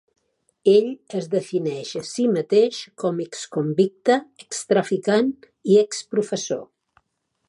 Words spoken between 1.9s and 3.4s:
a sí mateix com a